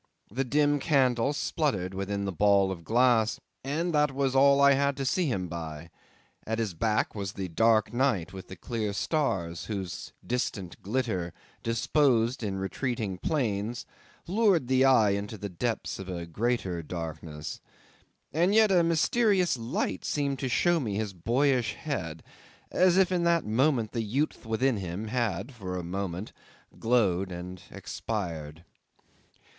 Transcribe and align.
The 0.31 0.43
dim 0.43 0.79
candle 0.79 1.31
spluttered 1.31 1.93
within 1.93 2.25
the 2.25 2.31
ball 2.31 2.71
of 2.71 2.83
glass, 2.83 3.39
and 3.63 3.93
that 3.93 4.11
was 4.11 4.35
all 4.35 4.59
I 4.59 4.71
had 4.73 4.97
to 4.97 5.05
see 5.05 5.27
him 5.27 5.47
by; 5.47 5.91
at 6.47 6.57
his 6.57 6.73
back 6.73 7.13
was 7.13 7.33
the 7.33 7.49
dark 7.49 7.93
night 7.93 8.33
with 8.33 8.47
the 8.47 8.55
clear 8.55 8.93
stars, 8.93 9.65
whose 9.65 10.11
distant 10.25 10.81
glitter 10.81 11.33
disposed 11.61 12.41
in 12.41 12.57
retreating 12.57 13.19
planes 13.19 13.85
lured 14.25 14.67
the 14.69 14.85
eye 14.85 15.11
into 15.11 15.37
the 15.37 15.49
depths 15.49 15.99
of 15.99 16.09
a 16.09 16.25
greater 16.25 16.81
darkness; 16.81 17.61
and 18.33 18.55
yet 18.55 18.71
a 18.71 18.81
mysterious 18.81 19.55
light 19.55 20.03
seemed 20.03 20.39
to 20.39 20.49
show 20.49 20.79
me 20.79 20.95
his 20.95 21.13
boyish 21.13 21.75
head, 21.75 22.23
as 22.71 22.97
if 22.97 23.11
in 23.11 23.23
that 23.25 23.45
moment 23.45 23.91
the 23.91 24.01
youth 24.01 24.47
within 24.47 24.77
him 24.77 25.09
had, 25.09 25.51
for 25.53 25.77
a 25.77 25.83
moment, 25.83 26.33
glowed 26.79 27.31
and 27.31 27.61
expired. 27.69 28.63